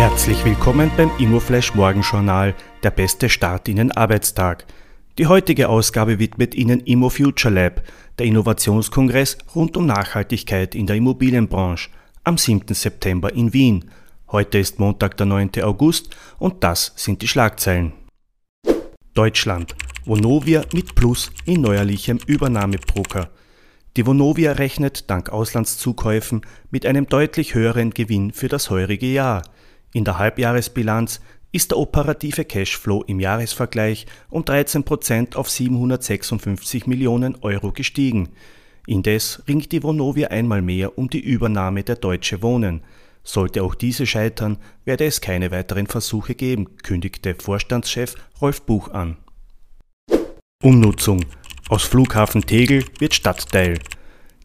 Herzlich 0.00 0.42
willkommen 0.46 0.90
beim 0.96 1.10
Immoflash 1.18 1.74
Morgenjournal, 1.74 2.54
der 2.82 2.90
beste 2.90 3.28
Start 3.28 3.68
in 3.68 3.76
den 3.76 3.92
Arbeitstag. 3.92 4.64
Die 5.18 5.26
heutige 5.26 5.68
Ausgabe 5.68 6.18
widmet 6.18 6.54
Ihnen 6.54 6.80
Immo 6.80 7.10
Future 7.10 7.52
Lab, 7.52 7.82
der 8.18 8.24
Innovationskongress 8.24 9.36
rund 9.54 9.76
um 9.76 9.84
Nachhaltigkeit 9.84 10.74
in 10.74 10.86
der 10.86 10.96
Immobilienbranche, 10.96 11.90
am 12.24 12.38
7. 12.38 12.74
September 12.74 13.30
in 13.34 13.52
Wien. 13.52 13.90
Heute 14.32 14.56
ist 14.56 14.78
Montag, 14.78 15.18
der 15.18 15.26
9. 15.26 15.50
August 15.62 16.16
und 16.38 16.64
das 16.64 16.94
sind 16.96 17.20
die 17.20 17.28
Schlagzeilen. 17.28 17.92
Deutschland. 19.12 19.74
Vonovia 20.06 20.64
mit 20.72 20.94
Plus 20.94 21.30
in 21.44 21.60
neuerlichem 21.60 22.18
Übernahmepoker. 22.26 23.28
Die 23.98 24.06
Vonovia 24.06 24.52
rechnet 24.52 25.10
dank 25.10 25.28
Auslandszukäufen 25.28 26.40
mit 26.70 26.86
einem 26.86 27.06
deutlich 27.06 27.54
höheren 27.54 27.90
Gewinn 27.90 28.32
für 28.32 28.48
das 28.48 28.70
heurige 28.70 29.04
Jahr. 29.06 29.42
In 29.92 30.04
der 30.04 30.18
Halbjahresbilanz 30.18 31.20
ist 31.52 31.72
der 31.72 31.78
operative 31.78 32.44
Cashflow 32.44 33.02
im 33.06 33.18
Jahresvergleich 33.18 34.06
um 34.28 34.44
13 34.44 34.84
Prozent 34.84 35.36
auf 35.36 35.50
756 35.50 36.86
Millionen 36.86 37.36
Euro 37.42 37.72
gestiegen. 37.72 38.28
Indes 38.86 39.42
ringt 39.48 39.72
die 39.72 39.82
Vonovia 39.82 40.28
einmal 40.28 40.62
mehr 40.62 40.96
um 40.96 41.10
die 41.10 41.20
Übernahme 41.20 41.82
der 41.82 41.96
Deutsche 41.96 42.42
Wohnen. 42.42 42.82
Sollte 43.22 43.62
auch 43.62 43.74
diese 43.74 44.06
scheitern, 44.06 44.58
werde 44.84 45.04
es 45.04 45.20
keine 45.20 45.50
weiteren 45.50 45.86
Versuche 45.86 46.34
geben, 46.34 46.76
kündigte 46.82 47.34
Vorstandschef 47.34 48.14
Rolf 48.40 48.62
Buch 48.62 48.88
an. 48.88 49.16
Umnutzung. 50.62 51.24
Aus 51.68 51.84
Flughafen 51.84 52.42
Tegel 52.42 52.84
wird 52.98 53.14
Stadtteil. 53.14 53.78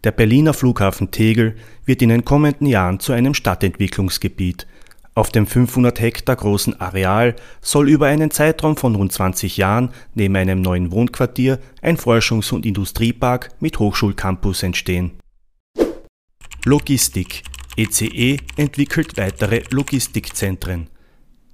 Der 0.04 0.12
Berliner 0.12 0.54
Flughafen 0.54 1.12
Tegel 1.12 1.56
wird 1.86 2.02
in 2.02 2.10
den 2.10 2.26
kommenden 2.26 2.68
Jahren 2.68 3.00
zu 3.00 3.14
einem 3.14 3.34
Stadtentwicklungsgebiet. 3.34 4.68
Auf 5.16 5.30
dem 5.30 5.48
500 5.48 5.98
Hektar 6.02 6.36
großen 6.36 6.82
Areal 6.82 7.38
soll 7.62 7.90
über 7.90 8.08
einen 8.08 8.32
Zeitraum 8.32 8.76
von 8.76 8.96
rund 8.96 9.14
20 9.14 9.56
Jahren 9.56 9.92
neben 10.14 10.36
einem 10.36 10.62
neuen 10.62 10.92
Wohnquartier 10.92 11.60
ein 11.82 11.98
Forschungs- 11.98 12.54
und 12.54 12.66
Industriepark 12.66 13.50
mit 13.62 13.80
Hochschulcampus 13.80 14.62
entstehen. 14.64 15.12
Logistik. 16.66 17.44
ECE 17.78 18.08
e 18.08 18.38
entwickelt 18.58 19.18
weitere 19.18 19.64
Logistikzentren. 19.70 20.88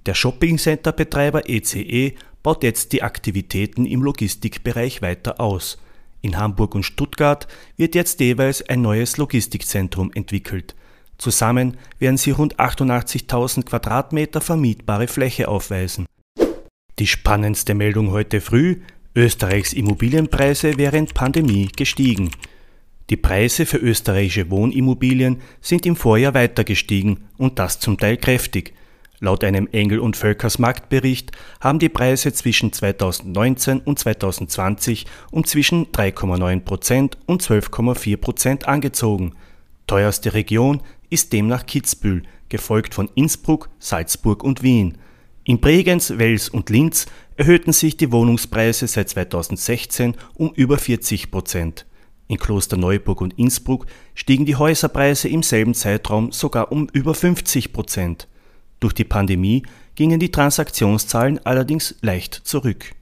Der 0.06 0.14
Shoppingcenter-Betreiber 0.14 1.48
ECE 1.48 2.14
baut 2.42 2.64
jetzt 2.64 2.92
die 2.92 3.02
Aktivitäten 3.02 3.86
im 3.86 4.02
Logistikbereich 4.02 5.02
weiter 5.02 5.40
aus. 5.40 5.78
In 6.20 6.36
Hamburg 6.36 6.74
und 6.74 6.84
Stuttgart 6.84 7.46
wird 7.76 7.94
jetzt 7.94 8.18
jeweils 8.18 8.68
ein 8.68 8.82
neues 8.82 9.16
Logistikzentrum 9.18 10.10
entwickelt. 10.14 10.74
Zusammen 11.22 11.76
werden 12.00 12.16
sie 12.16 12.32
rund 12.32 12.56
88.000 12.58 13.62
Quadratmeter 13.62 14.40
vermietbare 14.40 15.06
Fläche 15.06 15.46
aufweisen. 15.46 16.06
Die 16.98 17.06
spannendste 17.06 17.74
Meldung 17.74 18.10
heute 18.10 18.40
früh, 18.40 18.80
Österreichs 19.14 19.72
Immobilienpreise 19.72 20.78
während 20.78 21.14
Pandemie 21.14 21.68
gestiegen. 21.76 22.32
Die 23.08 23.16
Preise 23.16 23.66
für 23.66 23.76
österreichische 23.76 24.50
Wohnimmobilien 24.50 25.40
sind 25.60 25.86
im 25.86 25.94
Vorjahr 25.94 26.34
weiter 26.34 26.64
gestiegen 26.64 27.28
und 27.38 27.60
das 27.60 27.78
zum 27.78 27.98
Teil 27.98 28.16
kräftig. 28.16 28.74
Laut 29.20 29.44
einem 29.44 29.68
Engel 29.70 30.00
und 30.00 30.16
Völkers 30.16 30.58
Marktbericht 30.58 31.30
haben 31.60 31.78
die 31.78 31.88
Preise 31.88 32.32
zwischen 32.32 32.72
2019 32.72 33.78
und 33.78 33.96
2020 33.96 35.06
um 35.30 35.44
zwischen 35.44 35.86
3,9 35.92 36.58
Prozent 36.62 37.16
und 37.26 37.44
12,4 37.44 38.16
Prozent 38.16 38.66
angezogen. 38.66 39.34
Teuerste 39.92 40.32
Region 40.32 40.80
ist 41.10 41.34
demnach 41.34 41.66
Kitzbühel, 41.66 42.22
gefolgt 42.48 42.94
von 42.94 43.10
Innsbruck, 43.14 43.68
Salzburg 43.78 44.42
und 44.42 44.62
Wien. 44.62 44.96
In 45.44 45.60
Bregenz, 45.60 46.14
Wels 46.16 46.48
und 46.48 46.70
Linz 46.70 47.04
erhöhten 47.36 47.74
sich 47.74 47.98
die 47.98 48.10
Wohnungspreise 48.10 48.86
seit 48.86 49.10
2016 49.10 50.14
um 50.32 50.50
über 50.54 50.78
40 50.78 51.30
Prozent. 51.30 51.84
In 52.26 52.38
Klosterneuburg 52.38 53.20
und 53.20 53.38
Innsbruck 53.38 53.84
stiegen 54.14 54.46
die 54.46 54.56
Häuserpreise 54.56 55.28
im 55.28 55.42
selben 55.42 55.74
Zeitraum 55.74 56.32
sogar 56.32 56.72
um 56.72 56.88
über 56.94 57.14
50 57.14 57.74
Prozent. 57.74 58.28
Durch 58.80 58.94
die 58.94 59.04
Pandemie 59.04 59.62
gingen 59.94 60.20
die 60.20 60.30
Transaktionszahlen 60.30 61.44
allerdings 61.44 61.96
leicht 62.00 62.32
zurück. 62.32 62.94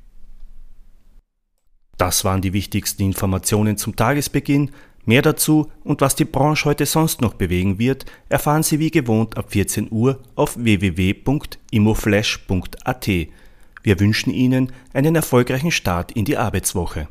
Das 2.00 2.25
waren 2.25 2.41
die 2.41 2.54
wichtigsten 2.54 3.03
Informationen 3.03 3.76
zum 3.76 3.94
Tagesbeginn. 3.94 4.70
Mehr 5.05 5.22
dazu 5.22 5.71
und 5.83 6.00
was 6.00 6.15
die 6.15 6.25
Branche 6.25 6.66
heute 6.66 6.87
sonst 6.87 7.21
noch 7.21 7.34
bewegen 7.34 7.78
wird, 7.78 8.06
erfahren 8.28 8.62
Sie 8.62 8.78
wie 8.78 8.91
gewohnt 8.91 9.37
ab 9.37 9.53
14 9.53 9.88
Uhr 9.91 10.21
auf 10.34 10.56
www.imoflash.at. 10.56 13.09
Wir 13.83 13.99
wünschen 13.99 14.31
Ihnen 14.33 14.72
einen 14.93 15.16
erfolgreichen 15.16 15.71
Start 15.71 16.12
in 16.12 16.27
die 16.27 16.37
Arbeitswoche. 16.37 17.09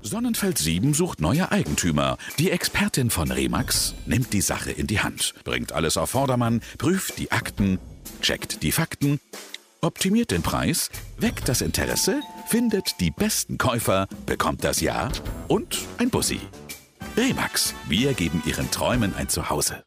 Sonnenfeld 0.00 0.58
7 0.58 0.94
sucht 0.94 1.20
neue 1.20 1.50
Eigentümer. 1.50 2.18
Die 2.38 2.52
Expertin 2.52 3.10
von 3.10 3.32
Remax 3.32 3.94
nimmt 4.06 4.32
die 4.32 4.40
Sache 4.40 4.70
in 4.70 4.86
die 4.86 5.00
Hand, 5.00 5.34
bringt 5.42 5.72
alles 5.72 5.96
auf 5.96 6.10
Vordermann, 6.10 6.62
prüft 6.78 7.18
die 7.18 7.32
Akten, 7.32 7.80
checkt 8.22 8.62
die 8.62 8.70
Fakten, 8.70 9.18
optimiert 9.80 10.30
den 10.30 10.42
Preis, 10.42 10.90
weckt 11.18 11.48
das 11.48 11.62
Interesse, 11.62 12.20
findet 12.46 13.00
die 13.00 13.10
besten 13.10 13.58
Käufer, 13.58 14.06
bekommt 14.24 14.62
das 14.62 14.80
Ja 14.80 15.10
und 15.48 15.80
ein 15.98 16.10
Bussi. 16.10 16.38
Remax, 17.18 17.74
wir 17.88 18.14
geben 18.14 18.44
Ihren 18.46 18.70
Träumen 18.70 19.12
ein 19.16 19.28
Zuhause. 19.28 19.82